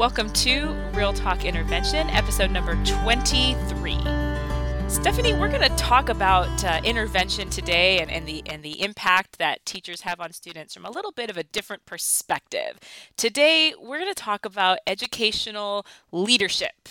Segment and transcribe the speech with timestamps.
[0.00, 3.98] Welcome to Real Talk Intervention, episode number 23.
[4.88, 9.36] Stephanie, we're going to talk about uh, intervention today and, and, the and the impact
[9.36, 12.78] that teachers have on students from a little bit of a different perspective.
[13.18, 16.88] Today, we're going to talk about educational leadership.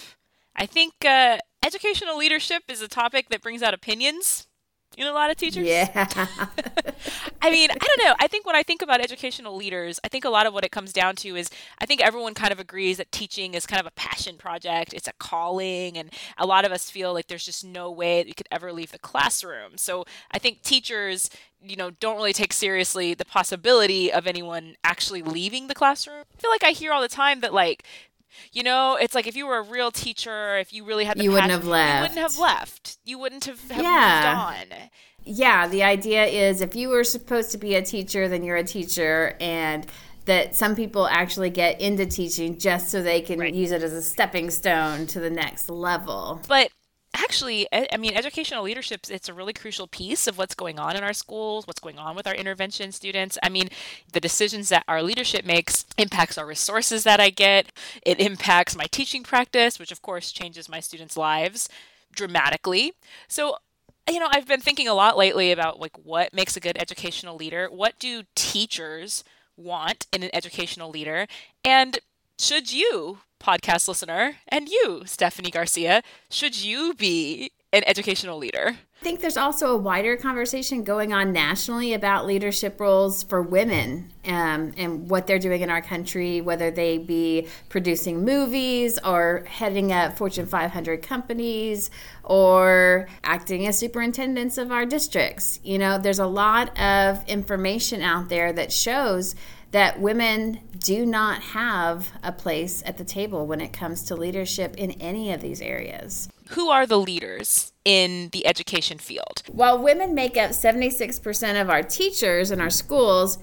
[0.56, 4.49] I think uh, educational leadership is a topic that brings out opinions
[4.98, 5.66] in a lot of teachers.
[5.66, 5.88] Yeah.
[7.42, 8.16] I mean, I don't know.
[8.20, 10.72] I think when I think about educational leaders, I think a lot of what it
[10.72, 11.50] comes down to is
[11.80, 15.08] I think everyone kind of agrees that teaching is kind of a passion project, it's
[15.08, 18.34] a calling, and a lot of us feel like there's just no way that we
[18.34, 19.78] could ever leave the classroom.
[19.78, 21.30] So I think teachers
[21.62, 26.24] you know don't really take seriously the possibility of anyone actually leaving the classroom.
[26.38, 27.84] I feel like I hear all the time that like
[28.52, 31.24] you know, it's like if you were a real teacher, if you really had the
[31.24, 31.96] you passion, wouldn't have left.
[31.96, 32.98] You wouldn't have left.
[33.06, 34.56] You wouldn't have, have Yeah.
[34.60, 34.90] moved on.
[35.24, 38.64] Yeah, the idea is if you were supposed to be a teacher, then you're a
[38.64, 39.86] teacher, and
[40.26, 43.54] that some people actually get into teaching just so they can Right.
[43.54, 46.42] use it as a stepping stone to the next level.
[46.48, 46.70] But
[47.16, 51.04] actually, i mean, educational leadership, it's a really crucial piece of what's going on in
[51.04, 53.38] our schools, what's going on with our intervention students.
[53.42, 53.70] I mean,
[54.14, 57.72] the decisions that our leadership makes impacts our resources that I get.
[58.06, 61.68] It impacts my teaching practice, which of course changes my students' lives
[62.14, 62.94] dramatically.
[63.28, 63.56] So,
[64.10, 67.36] you know, I've been thinking a lot lately about like what makes a good educational
[67.36, 67.68] leader?
[67.72, 69.24] What do teachers
[69.58, 71.28] want in an educational leader?
[71.64, 72.00] And
[72.40, 78.78] should you, podcast listener, and you, Stephanie Garcia, should you be an educational leader?
[79.02, 84.12] I think there's also a wider conversation going on nationally about leadership roles for women
[84.26, 89.94] um, and what they're doing in our country, whether they be producing movies or heading
[89.94, 91.90] up Fortune 500 companies
[92.24, 95.62] or acting as superintendents of our districts.
[95.64, 99.34] You know, there's a lot of information out there that shows
[99.72, 104.76] that women do not have a place at the table when it comes to leadership
[104.78, 106.30] in any of these areas.
[106.50, 109.44] Who are the leaders in the education field?
[109.52, 113.38] While women make up 76% of our teachers in our schools,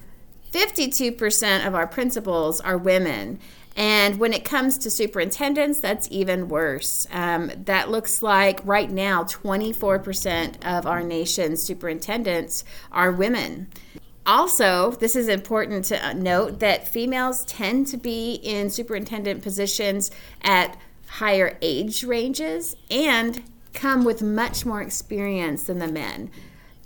[0.51, 3.39] 52% of our principals are women.
[3.77, 7.07] And when it comes to superintendents, that's even worse.
[7.13, 13.69] Um, that looks like right now 24% of our nation's superintendents are women.
[14.27, 20.11] Also, this is important to uh, note that females tend to be in superintendent positions
[20.43, 20.77] at
[21.07, 23.43] higher age ranges and
[23.73, 26.31] come with much more experience than the men.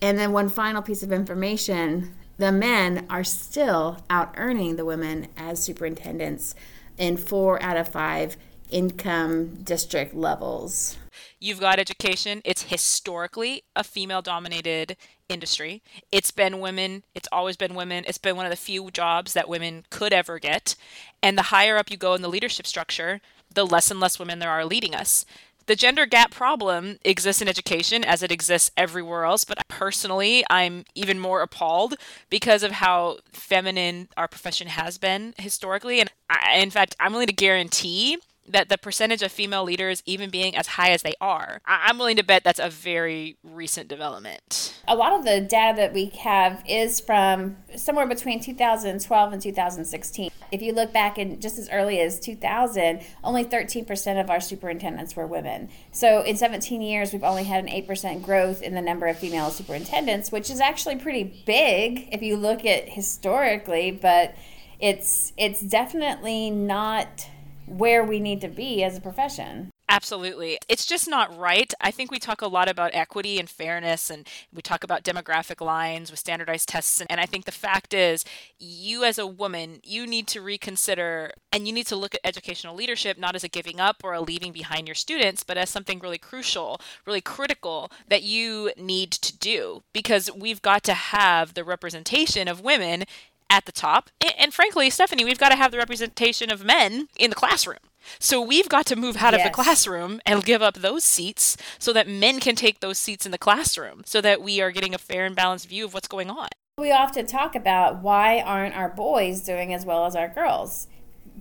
[0.02, 5.28] And then, one final piece of information the men are still out earning the women
[5.36, 6.54] as superintendents
[6.96, 8.38] in four out of five
[8.70, 10.96] income district levels.
[11.38, 12.40] You've got education.
[12.44, 14.96] It's historically a female dominated
[15.30, 15.82] industry.
[16.12, 18.04] It's been women, it's always been women.
[18.06, 20.74] It's been one of the few jobs that women could ever get.
[21.22, 23.20] And the higher up you go in the leadership structure,
[23.52, 25.24] the less and less women there are leading us.
[25.66, 30.84] The gender gap problem exists in education as it exists everywhere else, but personally, I'm
[30.96, 31.94] even more appalled
[32.28, 36.00] because of how feminine our profession has been historically.
[36.00, 38.18] And I, in fact, I'm willing to guarantee
[38.50, 41.98] that the percentage of female leaders even being as high as they are, I- I'm
[41.98, 44.74] willing to bet that's a very recent development.
[44.88, 50.30] A lot of the data that we have is from somewhere between 2012 and 2016.
[50.52, 55.14] If you look back in just as early as 2000, only 13% of our superintendents
[55.14, 55.68] were women.
[55.92, 59.50] So in 17 years, we've only had an 8% growth in the number of female
[59.50, 64.34] superintendents, which is actually pretty big if you look at historically, but
[64.80, 67.26] it's it's definitely not
[67.70, 69.70] where we need to be as a profession.
[69.90, 70.56] Absolutely.
[70.68, 71.74] It's just not right.
[71.80, 75.60] I think we talk a lot about equity and fairness, and we talk about demographic
[75.60, 77.02] lines with standardized tests.
[77.10, 78.24] And I think the fact is,
[78.60, 82.76] you as a woman, you need to reconsider and you need to look at educational
[82.76, 85.98] leadership not as a giving up or a leaving behind your students, but as something
[85.98, 91.64] really crucial, really critical that you need to do because we've got to have the
[91.64, 93.02] representation of women
[93.50, 94.08] at the top.
[94.20, 97.78] And, and frankly, Stephanie, we've got to have the representation of men in the classroom.
[98.18, 101.92] So we've got to move out of the classroom and give up those seats so
[101.92, 104.98] that men can take those seats in the classroom so that we are getting a
[104.98, 106.48] fair and balanced view of what's going on.
[106.78, 110.86] We often talk about why aren't our boys doing as well as our girls?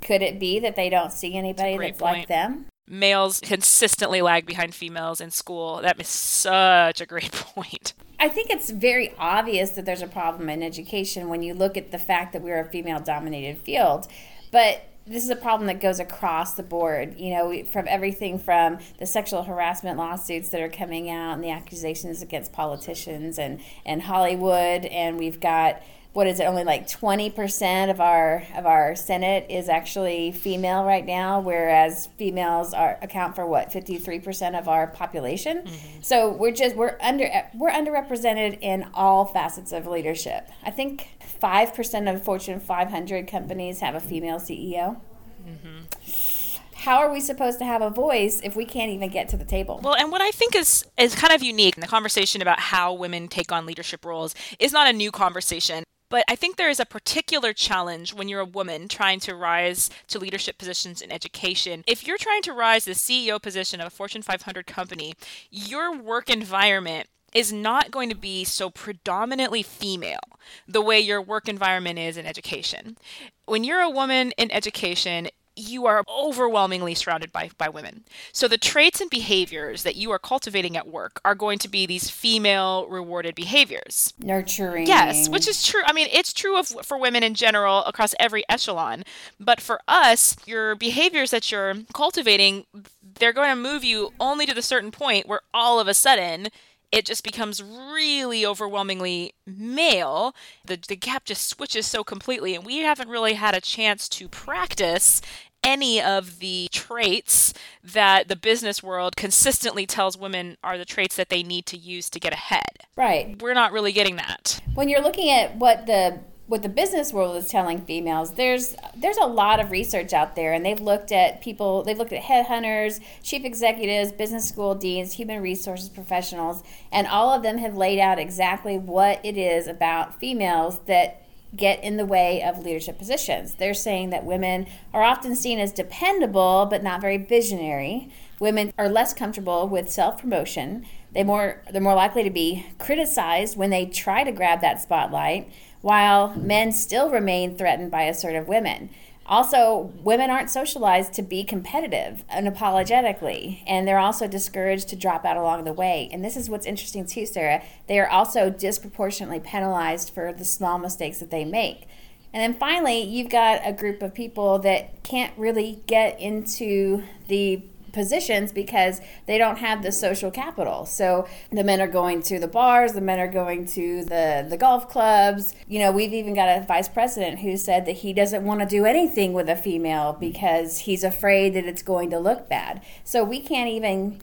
[0.01, 2.65] Could it be that they don't see anybody great that's like them?
[2.89, 5.79] Males consistently lag behind females in school.
[5.81, 7.93] That is such a great point.
[8.19, 11.91] I think it's very obvious that there's a problem in education when you look at
[11.91, 14.07] the fact that we're a female dominated field.
[14.51, 18.77] But this is a problem that goes across the board, you know, from everything from
[18.99, 24.03] the sexual harassment lawsuits that are coming out and the accusations against politicians and, and
[24.03, 24.85] Hollywood.
[24.85, 25.81] And we've got
[26.13, 31.05] what is it only like 20% of our of our senate is actually female right
[31.05, 36.01] now whereas females are account for what 53% of our population mm-hmm.
[36.01, 41.09] so we're just we're under we're underrepresented in all facets of leadership i think
[41.41, 44.99] 5% of fortune 500 companies have a female ceo
[45.45, 46.35] mm-hmm
[46.79, 49.43] how are we supposed to have a voice if we can't even get to the
[49.43, 49.81] table?
[49.83, 52.93] Well, and what I think is is kind of unique in the conversation about how
[52.93, 55.83] women take on leadership roles is not a new conversation.
[56.09, 59.89] But I think there is a particular challenge when you're a woman trying to rise
[60.07, 61.83] to leadership positions in education.
[61.85, 65.13] If you're trying to rise to the CEO position of a Fortune 500 company,
[65.51, 70.19] your work environment is not going to be so predominantly female
[70.67, 72.97] the way your work environment is in education.
[73.45, 75.27] When you're a woman in education,
[75.59, 78.03] you are overwhelmingly surrounded by, by women.
[78.31, 81.85] So the traits and behaviors that you are cultivating at work are going to be
[81.85, 84.13] these female rewarded behaviors.
[84.19, 84.87] Nurturing.
[84.87, 85.81] Yes, which is true.
[85.85, 89.03] I mean, it's true of, for women in general across every echelon.
[89.39, 92.65] But for us, your behaviors that you're cultivating,
[93.01, 96.47] they're going to move you only to the certain point where all of a sudden
[96.91, 100.35] it just becomes really overwhelmingly male.
[100.65, 104.27] The, the gap just switches so completely, and we haven't really had a chance to
[104.27, 105.21] practice
[105.63, 107.53] any of the traits
[107.83, 112.09] that the business world consistently tells women are the traits that they need to use
[112.09, 112.85] to get ahead.
[112.95, 113.41] Right.
[113.41, 114.59] We're not really getting that.
[114.73, 116.19] When you're looking at what the
[116.49, 120.51] what the business world is telling females, there's there's a lot of research out there,
[120.51, 125.43] and they've looked at people, they've looked at headhunters, chief executives, business school deans, human
[125.43, 130.79] resources professionals, and all of them have laid out exactly what it is about females
[130.87, 131.21] that
[131.55, 133.55] get in the way of leadership positions.
[133.55, 138.09] They're saying that women are often seen as dependable but not very visionary.
[138.39, 140.85] Women are less comfortable with self-promotion.
[141.11, 145.51] They more they're more likely to be criticized when they try to grab that spotlight,
[145.81, 148.89] while men still remain threatened by assertive women.
[149.29, 155.37] Also, women aren't socialized to be competitive unapologetically, and they're also discouraged to drop out
[155.37, 156.09] along the way.
[156.11, 157.61] And this is what's interesting too, Sarah.
[157.85, 161.87] They are also disproportionately penalized for the small mistakes that they make.
[162.33, 167.61] And then finally, you've got a group of people that can't really get into the
[167.93, 170.85] positions because they don't have the social capital.
[170.85, 174.57] So the men are going to the bars, the men are going to the the
[174.57, 175.53] golf clubs.
[175.67, 178.65] You know, we've even got a vice president who said that he doesn't want to
[178.65, 182.81] do anything with a female because he's afraid that it's going to look bad.
[183.03, 184.21] So we can't even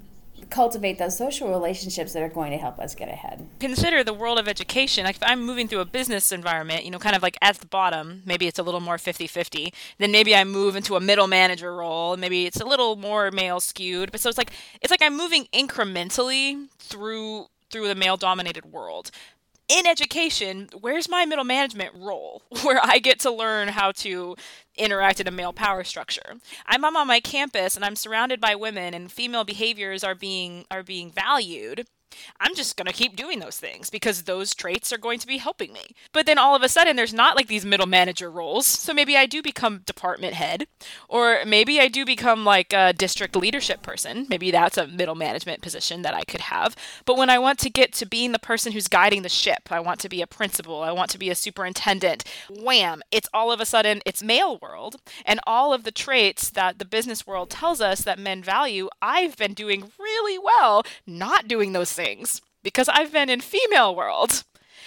[0.51, 3.47] cultivate those social relationships that are going to help us get ahead.
[3.59, 5.05] Consider the world of education.
[5.05, 7.67] Like if I'm moving through a business environment, you know, kind of like at the
[7.67, 9.73] bottom, maybe it's a little more 50-50.
[9.99, 13.31] Then maybe I move into a middle manager role, and maybe it's a little more
[13.31, 14.13] male skewed.
[14.13, 19.11] But so it's like it's like I'm moving incrementally through through the male dominated world
[19.69, 24.37] in education, where's my middle management role where I get to learn how to
[24.77, 26.37] interact in a male power structure?
[26.67, 30.83] I'm on my campus and I'm surrounded by women and female behaviors are being are
[30.83, 31.87] being valued.
[32.41, 35.39] I'm just going to keep doing those things because those traits are going to be
[35.39, 35.95] helping me.
[36.13, 38.67] But then all of a sudden, there's not like these middle manager roles.
[38.67, 40.67] So maybe I do become department head,
[41.09, 44.27] or maybe I do become like a district leadership person.
[44.29, 46.77] Maybe that's a middle management position that I could have.
[47.05, 49.81] But when I want to get to being the person who's guiding the ship, I
[49.81, 53.61] want to be a principal, I want to be a superintendent, wham, it's all of
[53.61, 54.97] a sudden, it's male world.
[55.25, 59.37] And all of the traits that the business world tells us that men value, I've
[59.37, 64.45] been doing really well not doing those things things because I've been in female world.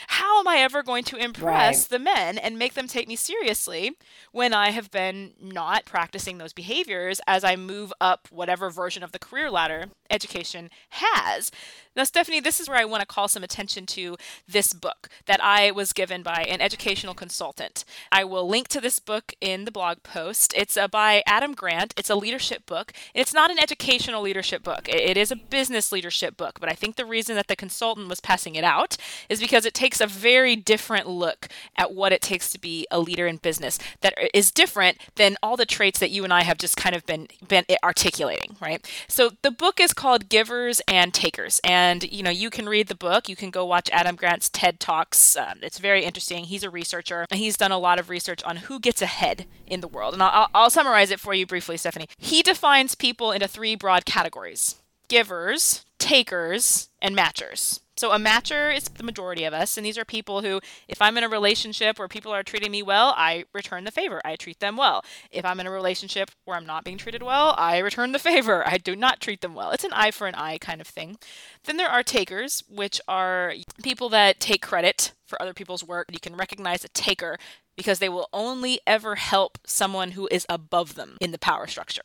[0.08, 1.90] How am I ever going to impress right.
[1.90, 3.92] the men and make them take me seriously
[4.32, 9.12] when I have been not practicing those behaviors as I move up whatever version of
[9.12, 11.51] the career ladder education has?
[11.96, 14.16] Now, Stephanie, this is where I want to call some attention to
[14.48, 17.84] this book that I was given by an educational consultant.
[18.12, 20.54] I will link to this book in the blog post.
[20.56, 21.94] It's uh, by Adam Grant.
[21.98, 22.94] It's a leadership book.
[23.13, 26.60] It's not an educational leadership book, it is a business leadership book.
[26.60, 28.96] But I think the reason that the consultant was passing it out
[29.28, 33.00] is because it takes a very different look at what it takes to be a
[33.00, 36.58] leader in business that is different than all the traits that you and I have
[36.58, 38.88] just kind of been, been articulating, right?
[39.08, 41.60] So the book is called Givers and Takers.
[41.63, 43.27] And you know you can read the book.
[43.27, 45.36] You can go watch adam grant's ted talks.
[45.36, 46.46] Um, it's very interesting.
[46.46, 49.82] He's a researcher and he's done a lot of research on who gets ahead in
[49.82, 50.13] the world.
[50.13, 52.08] And I'll, I'll summarize it for you briefly stephanie.
[52.18, 54.75] He defines people into three broad categories
[55.10, 60.06] givers takers and matchers So a matcher is the majority of us, and these are
[60.06, 63.84] people who, if I'm in a relationship where people are treating me well, I return
[63.84, 64.22] the favor.
[64.24, 65.03] I treat them well.
[65.32, 68.65] If I'm in a relationship where I'm not being treated well, I return the favor.
[68.65, 69.72] I do not treat them well.
[69.72, 71.18] It's an eye for an eye kind of thing.
[71.65, 73.53] Then there are takers, which are
[73.84, 76.08] people that take credit for other people's work.
[76.10, 77.38] You can recognize a taker
[77.79, 82.01] because they will only ever help someone who is above them in the power structure.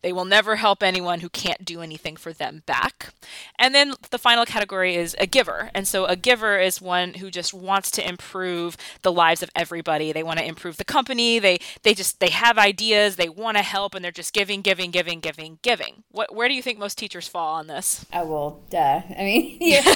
[0.00, 3.12] They will never help anyone who can't do anything for them back.
[3.58, 5.68] And then the final category is a giver.
[5.74, 10.12] And so a giver is one who just wants to improve the lives of everybody.
[10.12, 11.40] They want to improve the company.
[11.40, 14.92] They they just they have ideas, they want to help and they're just giving, giving,
[14.92, 16.04] giving, giving, giving.
[16.12, 18.06] What where do you think most teachers fall on this?
[18.12, 19.02] Oh well, duh.
[19.10, 19.92] I mean, yeah.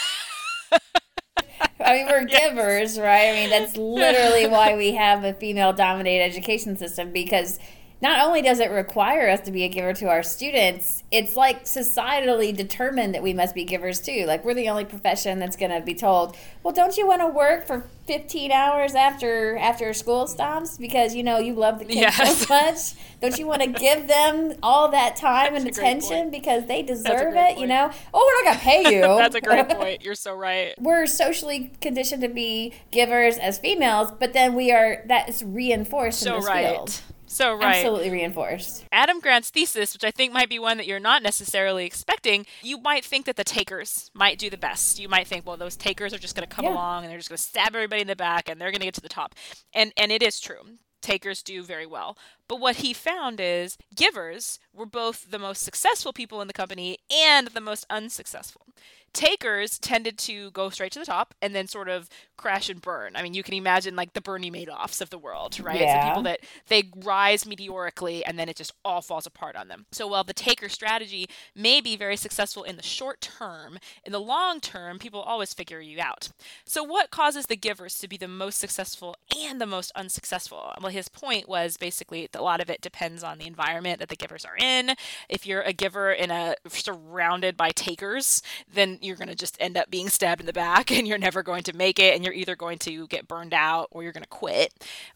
[1.84, 2.50] I mean, we're yes.
[2.50, 3.28] givers, right?
[3.28, 7.58] I mean, that's literally why we have a female dominated education system because
[8.02, 11.64] not only does it require us to be a giver to our students, it's like
[11.64, 14.24] societally determined that we must be givers too.
[14.26, 17.26] Like we're the only profession that's going to be told, "Well, don't you want to
[17.26, 22.00] work for 15 hours after after school stops because you know you love the kids
[22.00, 22.46] yes.
[22.46, 23.20] so much?
[23.20, 27.34] Don't you want to give them all that time that's and attention because they deserve
[27.34, 27.58] it, point.
[27.58, 27.90] you know?
[28.14, 30.02] Oh, we're not going to pay you." that's a great point.
[30.02, 30.74] You're so right.
[30.78, 36.20] we're socially conditioned to be givers as females, but then we are that is reinforced
[36.20, 36.74] so in this right.
[36.74, 37.02] field.
[37.30, 37.76] So right.
[37.76, 38.84] Absolutely reinforced.
[38.90, 42.76] Adam Grant's thesis, which I think might be one that you're not necessarily expecting, you
[42.78, 44.98] might think that the takers might do the best.
[44.98, 46.72] You might think, well, those takers are just going to come yeah.
[46.72, 48.86] along and they're just going to stab everybody in the back and they're going to
[48.86, 49.36] get to the top.
[49.72, 50.58] And and it is true.
[51.02, 52.18] Takers do very well.
[52.50, 56.98] But what he found is givers were both the most successful people in the company
[57.08, 58.66] and the most unsuccessful
[59.12, 63.16] takers tended to go straight to the top and then sort of crash and burn.
[63.16, 65.80] I mean, you can imagine like the Bernie Madoffs of the world, right?
[65.80, 66.02] Yeah.
[66.02, 69.86] So people that they rise meteorically and then it just all falls apart on them.
[69.92, 74.20] So while the taker strategy may be very successful in the short term, in the
[74.20, 76.30] long term, people always figure you out.
[76.64, 80.72] So what causes the givers to be the most successful and the most unsuccessful?
[80.80, 84.16] Well, his point was basically a lot of it depends on the environment that the
[84.16, 84.94] givers are in.
[85.28, 88.42] If you're a giver in a surrounded by takers,
[88.72, 91.42] then you're going to just end up being stabbed in the back and you're never
[91.42, 94.22] going to make it and you're either going to get burned out or you're going
[94.22, 94.72] to quit.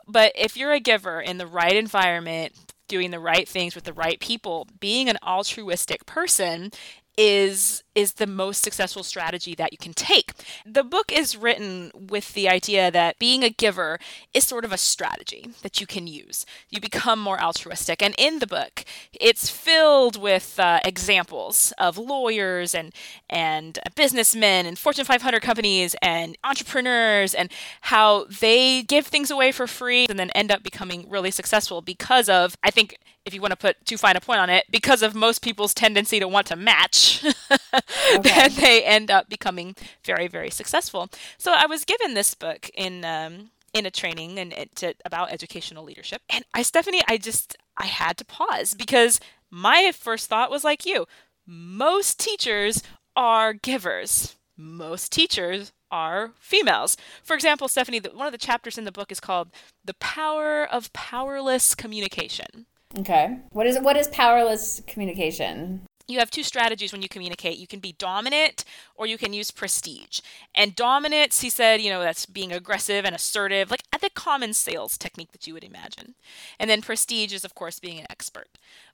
[0.07, 2.53] But if you're a giver in the right environment,
[2.87, 6.71] doing the right things with the right people, being an altruistic person
[7.17, 10.33] is is the most successful strategy that you can take.
[10.67, 13.99] The book is written with the idea that being a giver
[14.33, 16.45] is sort of a strategy that you can use.
[16.71, 18.03] You become more altruistic.
[18.03, 22.93] And in the book, it's filled with uh, examples of lawyers and,
[23.31, 27.51] and businessmen and Fortune 500 companies and entrepreneurs and
[27.83, 32.29] how they give things away for free and then end up becoming really successful because
[32.29, 35.03] of, I think, if you want to put too fine a point on it, because
[35.03, 38.19] of most people's tendency to want to match, okay.
[38.21, 41.09] then they end up becoming very, very successful.
[41.39, 45.85] So I was given this book in um, in a training and to, about educational
[45.85, 50.65] leadership, and I, Stephanie, I just I had to pause because my first thought was
[50.65, 51.07] like you.
[51.47, 52.83] Most teachers
[53.17, 54.37] are givers.
[54.57, 56.97] Most teachers are females.
[57.23, 59.49] For example, Stephanie, one of the chapters in the book is called
[59.85, 62.67] "The Power of Powerless Communication."
[62.99, 63.39] Okay.
[63.51, 65.87] What is what is powerless communication?
[66.07, 67.59] you have two strategies when you communicate.
[67.59, 70.21] You can be dominant or you can use prestige.
[70.55, 74.53] And dominance, he said, you know, that's being aggressive and assertive, like at the common
[74.53, 76.15] sales technique that you would imagine.
[76.59, 78.49] And then prestige is, of course, being an expert.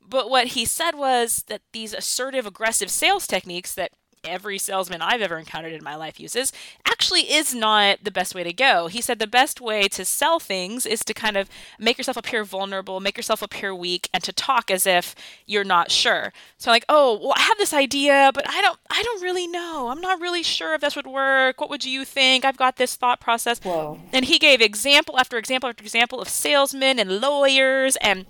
[0.06, 3.92] But what he said was that these assertive, aggressive sales techniques that
[4.24, 6.52] every salesman I've ever encountered in my life uses,
[6.86, 8.86] actually is not the best way to go.
[8.88, 11.48] He said the best way to sell things is to kind of
[11.78, 15.14] make yourself appear vulnerable, make yourself appear weak, and to talk as if
[15.46, 16.32] you're not sure.
[16.58, 19.88] So like, oh, well, I have this idea, but I don't, I don't really know.
[19.88, 21.60] I'm not really sure if this would work.
[21.60, 22.44] What would you think?
[22.44, 23.60] I've got this thought process.
[23.60, 23.98] Whoa.
[24.12, 28.26] And he gave example after example after example of salesmen and lawyers and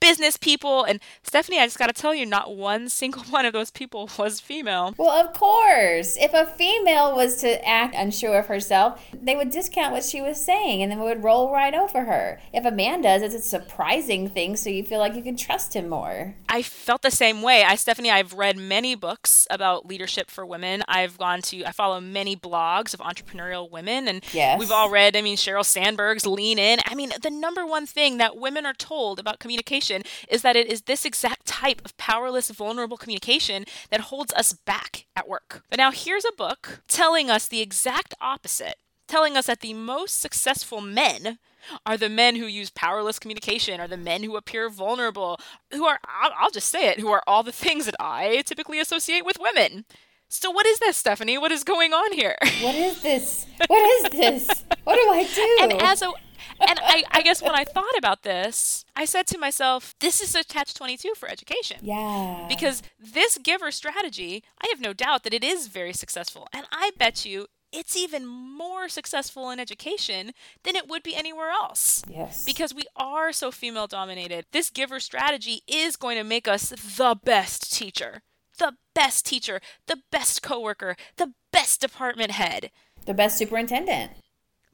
[0.00, 0.84] business people.
[0.84, 4.08] And Stephanie, I just got to tell you, not one single one of those people
[4.18, 4.94] was female.
[4.96, 6.16] Well, of course.
[6.16, 10.42] If a female was to act unsure of herself, they would discount what she was
[10.42, 12.40] saying and then would roll right over her.
[12.52, 15.74] If a man does, it's a surprising thing, so you feel like you can trust
[15.74, 16.34] him more.
[16.48, 17.64] I felt the same way.
[17.64, 20.82] I, Stephanie, I've read many books about leadership for women.
[20.88, 24.58] I've gone to, I follow many blogs of entrepreneurial women, and yes.
[24.58, 26.78] we've all read, I mean, Sheryl Sandberg's Lean In.
[26.86, 30.68] I mean, the number one thing that women are told about communication is that it
[30.68, 35.62] is this exact type of powerless, vulnerable communication that holds us back at work.
[35.70, 38.76] But now here's a book telling us the exact opposite,
[39.08, 41.38] telling us that the most successful men
[41.86, 45.40] are the men who use powerless communication, are the men who appear vulnerable,
[45.72, 48.80] who are, I'll, I'll just say it, who are all the things that I typically
[48.80, 49.86] associate with women
[50.28, 51.38] So what is this, Stephanie?
[51.38, 52.36] What is going on here?
[52.60, 53.46] What is this?
[53.68, 54.64] What is this?
[54.84, 55.58] What do I do?
[55.62, 56.10] And as a
[56.60, 60.34] and I, I guess when I thought about this, I said to myself, this is
[60.34, 61.78] a catch 22 for education.
[61.82, 62.46] Yeah.
[62.48, 66.48] Because this giver strategy, I have no doubt that it is very successful.
[66.52, 70.32] And I bet you it's even more successful in education
[70.62, 72.02] than it would be anywhere else.
[72.08, 72.44] Yes.
[72.44, 74.46] Because we are so female dominated.
[74.52, 78.22] This giver strategy is going to make us the best teacher,
[78.58, 82.70] the best teacher, the best coworker, the best department head.
[83.06, 84.12] The best superintendent.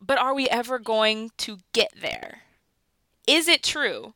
[0.00, 2.42] But are we ever going to get there?
[3.26, 4.14] Is it true?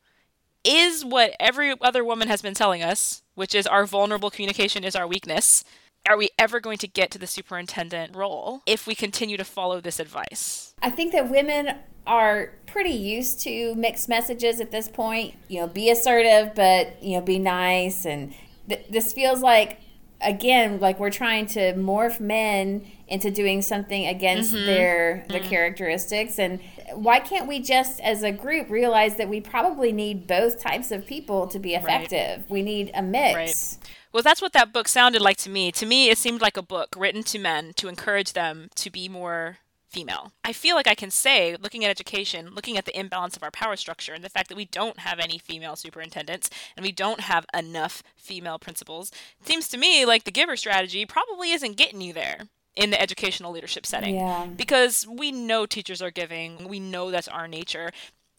[0.64, 4.96] Is what every other woman has been telling us, which is our vulnerable communication is
[4.96, 5.62] our weakness,
[6.08, 9.80] are we ever going to get to the superintendent role if we continue to follow
[9.80, 10.74] this advice?
[10.82, 11.76] I think that women
[12.06, 15.34] are pretty used to mixed messages at this point.
[15.48, 18.04] You know, be assertive, but, you know, be nice.
[18.04, 18.34] And
[18.68, 19.80] th- this feels like,
[20.24, 24.66] again, like we're trying to morph men into doing something against mm-hmm.
[24.66, 25.48] their their mm-hmm.
[25.48, 26.58] characteristics and
[26.94, 31.06] why can't we just as a group realize that we probably need both types of
[31.06, 32.50] people to be effective right.
[32.50, 33.94] we need a mix right.
[34.14, 35.72] Well, that's what that book sounded like to me.
[35.72, 39.08] To me, it seemed like a book written to men to encourage them to be
[39.08, 39.58] more
[39.94, 40.32] female.
[40.44, 43.50] I feel like I can say, looking at education, looking at the imbalance of our
[43.52, 47.20] power structure, and the fact that we don't have any female superintendents and we don't
[47.20, 52.00] have enough female principals, it seems to me like the giver strategy probably isn't getting
[52.00, 54.16] you there in the educational leadership setting.
[54.16, 54.46] Yeah.
[54.46, 57.92] Because we know teachers are giving, we know that's our nature.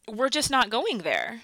[0.09, 1.41] We're just not going there.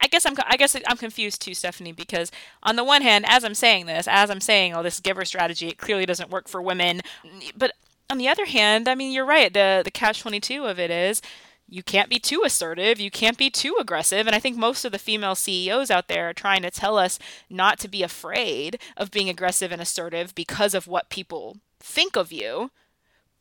[0.00, 2.32] I guess I'm I guess I'm confused too, Stephanie, because
[2.62, 5.68] on the one hand, as I'm saying this, as I'm saying, oh, this giver strategy,
[5.68, 7.02] it clearly doesn't work for women.
[7.56, 7.72] But
[8.10, 9.52] on the other hand, I mean, you're right.
[9.52, 11.22] The the catch twenty two of it is
[11.66, 14.92] you can't be too assertive, you can't be too aggressive, and I think most of
[14.92, 17.18] the female CEOs out there are trying to tell us
[17.48, 22.32] not to be afraid of being aggressive and assertive because of what people think of
[22.32, 22.70] you.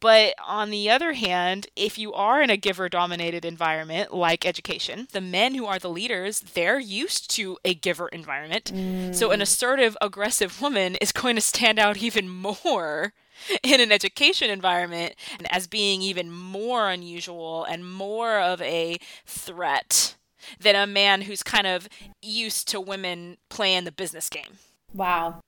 [0.03, 5.07] But on the other hand, if you are in a giver dominated environment like education,
[5.13, 8.73] the men who are the leaders, they're used to a giver environment.
[8.75, 9.15] Mm.
[9.15, 9.43] So an mm.
[9.43, 13.13] assertive, aggressive woman is going to stand out even more
[13.63, 15.15] in an education environment
[15.49, 20.17] as being even more unusual and more of a threat
[20.59, 21.87] than a man who's kind of
[22.21, 24.57] used to women playing the business game.
[24.93, 25.43] Wow.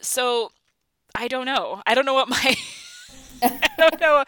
[0.00, 0.52] So
[1.16, 1.82] I don't know.
[1.84, 2.54] I don't know what my
[3.42, 4.24] I don't know.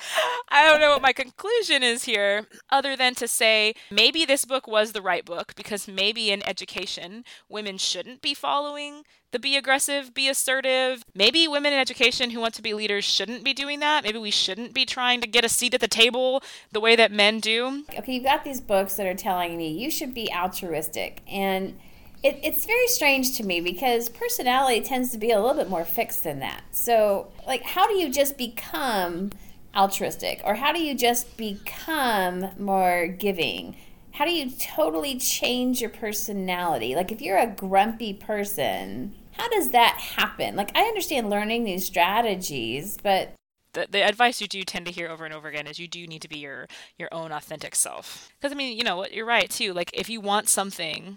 [0.49, 4.67] I don't know what my conclusion is here, other than to say maybe this book
[4.67, 10.13] was the right book because maybe in education women shouldn't be following the be aggressive,
[10.13, 11.05] be assertive.
[11.15, 14.05] Maybe women in education who want to be leaders shouldn't be doing that.
[14.05, 17.11] Maybe we shouldn't be trying to get a seat at the table the way that
[17.11, 17.85] men do.
[17.99, 21.79] Okay, you've got these books that are telling me you should be altruistic and
[22.23, 25.85] it, it's very strange to me because personality tends to be a little bit more
[25.85, 26.63] fixed than that.
[26.71, 29.31] So, like, how do you just become
[29.77, 30.41] altruistic?
[30.45, 33.77] Or how do you just become more giving?
[34.13, 36.95] How do you totally change your personality?
[36.95, 40.55] Like, if you're a grumpy person, how does that happen?
[40.55, 43.33] Like, I understand learning these strategies, but
[43.73, 46.07] the, the advice you do tend to hear over and over again is you do
[46.07, 49.49] need to be your your own authentic self because i mean you know you're right
[49.49, 51.17] too like if you want something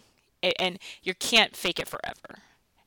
[0.60, 2.42] and you can't fake it forever.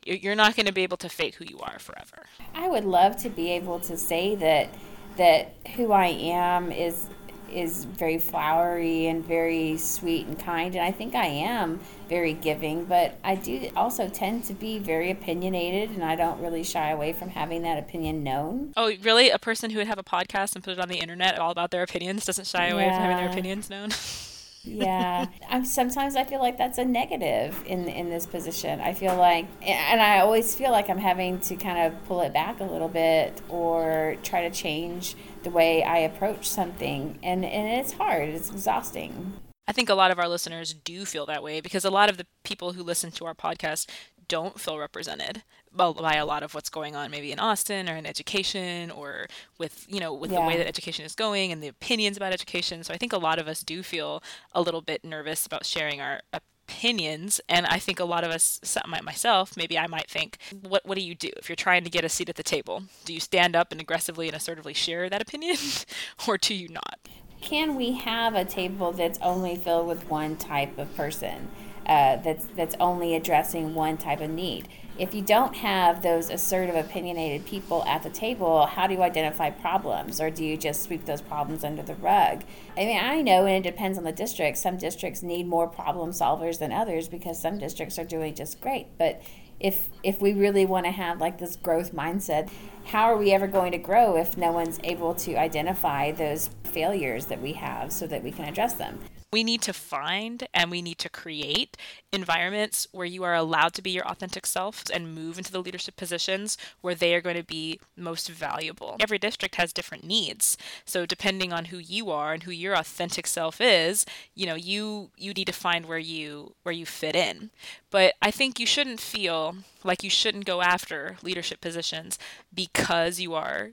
[0.04, 2.26] You're not going to be able to fake who you are forever.
[2.54, 4.68] I would love to be able to say that
[5.16, 7.06] that who I am is
[7.52, 12.84] is very flowery and very sweet and kind and I think I am very giving
[12.84, 17.12] but I do also tend to be very opinionated and I don't really shy away
[17.12, 18.72] from having that opinion known.
[18.76, 19.30] Oh, really?
[19.30, 21.70] A person who would have a podcast and put it on the internet all about
[21.70, 22.96] their opinions doesn't shy away yeah.
[22.96, 23.90] from having their opinions known?
[24.62, 25.26] yeah.
[25.48, 28.80] I'm, sometimes i feel like that's a negative in in this position.
[28.80, 32.32] I feel like and i always feel like i'm having to kind of pull it
[32.32, 37.18] back a little bit or try to change the way i approach something.
[37.22, 38.28] And and it's hard.
[38.28, 39.34] It's exhausting.
[39.66, 42.16] I think a lot of our listeners do feel that way because a lot of
[42.16, 43.88] the people who listen to our podcast
[44.26, 45.42] don't feel represented
[45.78, 49.26] by a lot of what's going on maybe in Austin or in education or
[49.58, 50.40] with you know with yeah.
[50.40, 52.84] the way that education is going and the opinions about education.
[52.84, 56.00] So I think a lot of us do feel a little bit nervous about sharing
[56.00, 56.20] our
[56.68, 57.40] opinions.
[57.48, 58.60] And I think a lot of us
[59.02, 62.04] myself maybe I might think what what do you do if you're trying to get
[62.04, 62.82] a seat at the table?
[63.04, 65.56] Do you stand up and aggressively and assertively share that opinion
[66.28, 66.98] or do you not?
[67.40, 71.48] Can we have a table that's only filled with one type of person
[71.88, 74.68] uh, that's that's only addressing one type of need.
[74.98, 79.50] If you don't have those assertive, opinionated people at the table, how do you identify
[79.50, 82.42] problems, or do you just sweep those problems under the rug?
[82.76, 84.58] I mean, I know, and it depends on the district.
[84.58, 88.88] Some districts need more problem solvers than others because some districts are doing just great,
[88.98, 89.22] but
[89.60, 92.48] if if we really want to have like this growth mindset
[92.84, 97.26] how are we ever going to grow if no one's able to identify those failures
[97.26, 98.98] that we have so that we can address them
[99.32, 101.76] we need to find and we need to create
[102.12, 105.96] environments where you are allowed to be your authentic self and move into the leadership
[105.96, 108.96] positions where they are going to be most valuable.
[109.00, 110.56] Every district has different needs.
[110.84, 115.10] So depending on who you are and who your authentic self is, you know, you
[115.16, 117.50] you need to find where you where you fit in.
[117.90, 122.18] But I think you shouldn't feel like you shouldn't go after leadership positions
[122.54, 123.72] because you are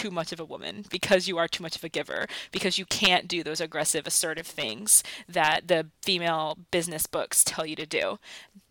[0.00, 2.86] too much of a woman, because you are too much of a giver, because you
[2.86, 8.18] can't do those aggressive, assertive things that the female business books tell you to do.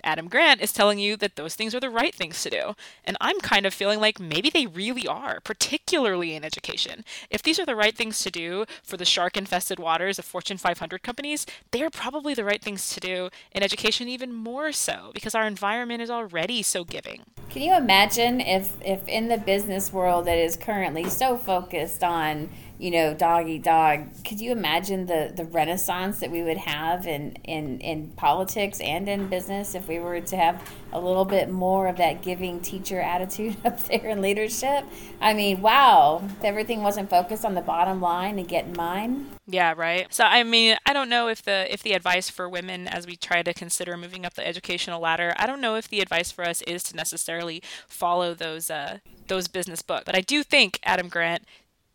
[0.03, 2.75] Adam Grant is telling you that those things are the right things to do.
[3.05, 7.03] And I'm kind of feeling like maybe they really are, particularly in education.
[7.29, 10.57] If these are the right things to do for the shark infested waters of Fortune
[10.57, 15.11] 500 companies, they are probably the right things to do in education even more so
[15.13, 17.23] because our environment is already so giving.
[17.49, 22.49] Can you imagine if, if in the business world that is currently so focused on
[22.79, 24.07] you know, dog eat dog.
[24.25, 29.09] Could you imagine the, the renaissance that we would have in, in, in politics and
[29.09, 33.01] in business if we were to have a little bit more of that giving teacher
[33.01, 34.85] attitude up there in leadership?
[35.19, 39.29] I mean, wow, if everything wasn't focused on the bottom line and getting mine.
[39.45, 40.07] Yeah, right.
[40.13, 43.15] So I mean, I don't know if the if the advice for women as we
[43.15, 46.45] try to consider moving up the educational ladder, I don't know if the advice for
[46.45, 50.03] us is to necessarily follow those uh those business books.
[50.05, 51.45] But I do think Adam Grant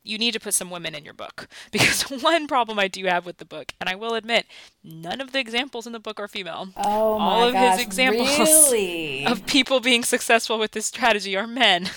[0.04, 3.26] you need to put some women in your book because one problem I do have
[3.26, 4.46] with the book, and I will admit,
[4.82, 6.68] none of the examples in the book are female.
[6.76, 9.26] Oh All my of gosh, his examples really?
[9.26, 11.90] of people being successful with this strategy are men.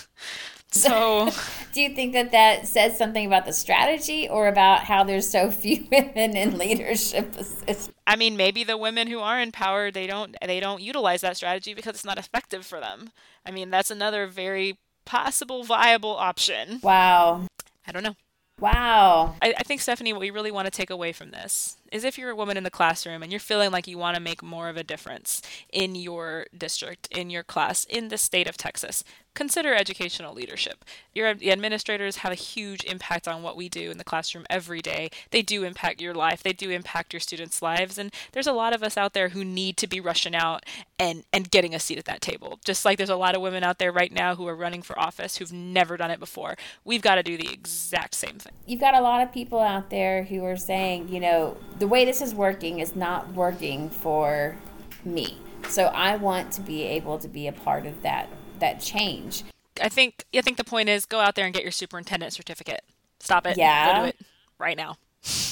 [0.70, 1.32] So,
[1.74, 5.50] do you think that that says something about the strategy or about how there's so
[5.50, 7.90] few women in leadership positions?
[8.06, 11.38] I mean, maybe the women who are in power, they don't they don't utilize that
[11.38, 13.12] strategy because it's not effective for them.
[13.46, 16.80] I mean, that's another very possible viable option.
[16.84, 17.48] Wow.
[17.88, 18.16] I don't know.
[18.60, 19.36] Wow.
[19.42, 22.18] I, I, think, Stephanie, what we really want to take away from this is if
[22.18, 24.70] you're a woman in the classroom and you're feeling like you want to make more
[24.70, 29.04] of a difference in your district, in your class, in the state of Texas,
[29.38, 30.84] consider educational leadership.
[31.14, 35.12] Your administrators have a huge impact on what we do in the classroom every day.
[35.30, 36.42] They do impact your life.
[36.42, 38.00] They do impact your students' lives.
[38.00, 40.66] And there's a lot of us out there who need to be rushing out
[40.98, 42.60] and and getting a seat at that table.
[42.66, 44.98] Just like there's a lot of women out there right now who are running for
[45.00, 46.56] office who've never done it before.
[46.84, 48.54] We've got to do the exact same thing.
[48.66, 52.06] You've got a lot of people out there who are saying, you know, the way
[52.06, 54.56] this is working is not working for
[55.06, 55.38] me.
[55.70, 59.44] So I want to be able to be a part of that that change.
[59.82, 62.82] I think I think the point is go out there and get your superintendent certificate.
[63.20, 63.58] Stop it.
[63.58, 63.94] Yeah.
[63.94, 64.18] Go do it
[64.58, 64.98] right now.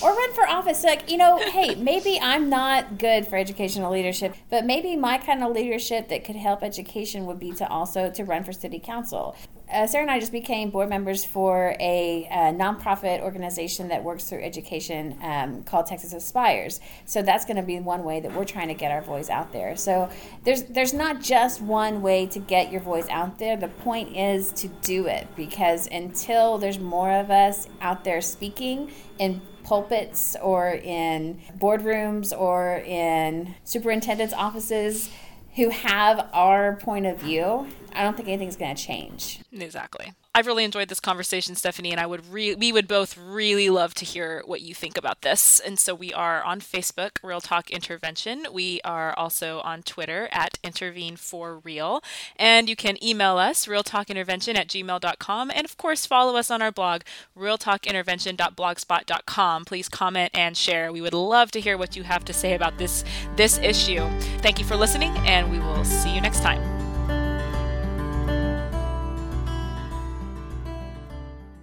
[0.02, 0.84] Or run for office.
[0.84, 5.44] Like, you know, hey, maybe I'm not good for educational leadership, but maybe my kind
[5.44, 9.36] of leadership that could help education would be to also to run for city council
[9.72, 14.26] uh, Sarah and I just became board members for a, a nonprofit organization that works
[14.26, 16.80] through education um, called Texas Aspires.
[17.06, 19.52] So that's going to be one way that we're trying to get our voice out
[19.52, 19.76] there.
[19.76, 20.10] So
[20.44, 23.58] there's there's not just one way to get your voice out there.
[23.58, 28.92] The point is to do it because until there's more of us out there speaking
[29.18, 29.42] in
[29.86, 35.10] pulpits or in boardrooms or in superintendents' offices
[35.56, 39.40] who have our point of view, I don't think anything's going to change.
[39.54, 40.12] Exactly.
[40.36, 43.94] I've really enjoyed this conversation, Stephanie, and I would re- we would both really love
[43.94, 45.62] to hear what you think about this.
[45.62, 48.48] And so we are on Facebook, Real Talk Intervention.
[48.52, 52.04] We are also on Twitter at Intervene for Real.
[52.36, 55.52] And you can email us, realtalkintervention at gmail.com.
[55.52, 57.04] And of course, follow us on our blog,
[57.40, 59.64] realtalkintervention.blogspot.com.
[59.64, 60.92] Please comment and share.
[60.92, 63.06] We would love to hear what you have to say about this
[63.38, 64.06] this issue.
[64.40, 66.75] Thank you for listening, and we will see you next time.